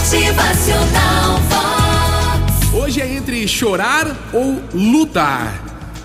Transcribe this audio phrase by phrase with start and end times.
[0.00, 2.74] Motivacional Vox.
[2.74, 5.62] Hoje é entre chorar ou lutar.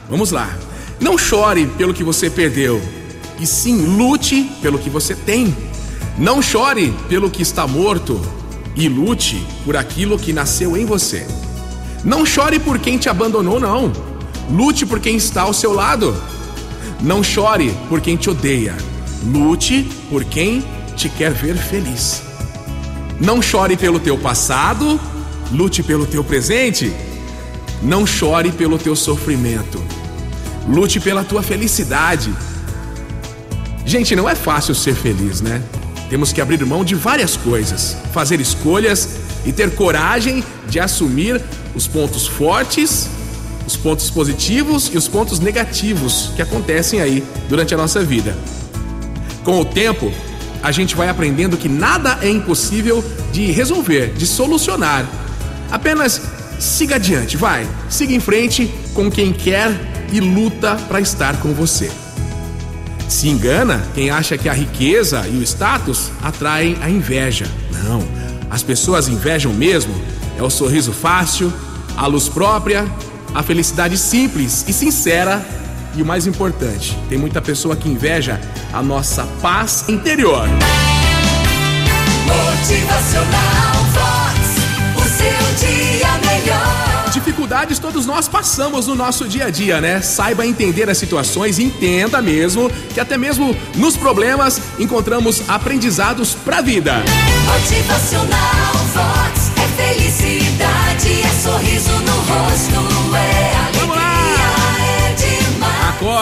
[0.10, 0.54] Vamos lá.
[1.00, 2.82] Não chore pelo que você perdeu,
[3.40, 5.56] e sim lute pelo que você tem.
[6.18, 8.22] Não chore pelo que está morto,
[8.76, 11.26] e lute por aquilo que nasceu em você.
[12.04, 13.94] Não chore por quem te abandonou, não.
[14.52, 16.14] Lute por quem está ao seu lado.
[17.00, 18.76] Não chore por quem te odeia.
[19.26, 20.62] Lute por quem
[20.98, 22.25] te quer ver feliz.
[23.20, 25.00] Não chore pelo teu passado,
[25.52, 26.94] lute pelo teu presente.
[27.82, 29.82] Não chore pelo teu sofrimento.
[30.68, 32.34] Lute pela tua felicidade.
[33.86, 35.62] Gente, não é fácil ser feliz, né?
[36.10, 39.10] Temos que abrir mão de várias coisas, fazer escolhas
[39.46, 41.42] e ter coragem de assumir
[41.76, 43.08] os pontos fortes,
[43.66, 48.36] os pontos positivos e os pontos negativos que acontecem aí durante a nossa vida.
[49.44, 50.12] Com o tempo,
[50.66, 55.06] a gente vai aprendendo que nada é impossível de resolver, de solucionar.
[55.72, 56.20] Apenas
[56.60, 59.70] siga adiante, vai, siga em frente com quem quer
[60.12, 61.92] e luta para estar com você.
[63.08, 67.46] Se engana quem acha que a riqueza e o status atraem a inveja.
[67.84, 68.04] Não,
[68.50, 69.94] as pessoas invejam mesmo
[70.36, 71.54] é o sorriso fácil,
[71.96, 72.88] a luz própria,
[73.36, 75.46] a felicidade simples e sincera
[75.96, 78.40] e o mais importante, tem muita pessoa que inveja
[78.74, 80.48] a nossa paz interior.
[82.26, 84.36] Motivacional Vox.
[84.98, 87.10] O seu dia melhor.
[87.12, 90.02] Dificuldades todos nós passamos no nosso dia a dia, né?
[90.02, 97.04] Saiba entender as situações, entenda mesmo que até mesmo nos problemas encontramos aprendizados pra vida.
[97.46, 99.52] Motivacional Vox.
[99.56, 100.35] É felicidade,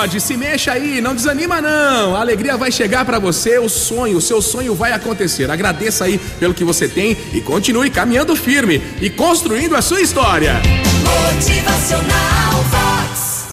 [0.04, 2.14] pode, se mexa aí, não desanima não.
[2.14, 5.50] A alegria vai chegar para você, o sonho, o seu sonho vai acontecer.
[5.50, 10.62] Agradeça aí pelo que você tem e continue caminhando firme e construindo a sua história.
[11.06, 12.83] Motivacional